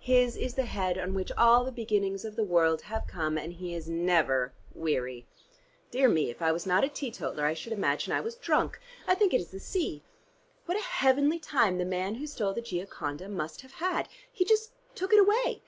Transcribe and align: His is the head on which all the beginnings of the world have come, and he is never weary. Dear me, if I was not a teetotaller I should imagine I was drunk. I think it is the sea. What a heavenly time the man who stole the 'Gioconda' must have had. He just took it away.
His 0.00 0.36
is 0.36 0.54
the 0.54 0.64
head 0.64 0.98
on 0.98 1.14
which 1.14 1.30
all 1.38 1.62
the 1.62 1.70
beginnings 1.70 2.24
of 2.24 2.34
the 2.34 2.42
world 2.42 2.82
have 2.82 3.06
come, 3.06 3.38
and 3.38 3.52
he 3.52 3.76
is 3.76 3.88
never 3.88 4.52
weary. 4.74 5.24
Dear 5.92 6.08
me, 6.08 6.30
if 6.30 6.42
I 6.42 6.50
was 6.50 6.66
not 6.66 6.82
a 6.82 6.88
teetotaller 6.88 7.44
I 7.44 7.54
should 7.54 7.72
imagine 7.72 8.12
I 8.12 8.20
was 8.20 8.34
drunk. 8.34 8.80
I 9.06 9.14
think 9.14 9.32
it 9.32 9.40
is 9.40 9.52
the 9.52 9.60
sea. 9.60 10.02
What 10.66 10.76
a 10.76 10.82
heavenly 10.82 11.38
time 11.38 11.78
the 11.78 11.84
man 11.84 12.16
who 12.16 12.26
stole 12.26 12.52
the 12.54 12.60
'Gioconda' 12.60 13.28
must 13.30 13.60
have 13.60 13.74
had. 13.74 14.08
He 14.32 14.44
just 14.44 14.72
took 14.96 15.12
it 15.12 15.20
away. 15.20 15.62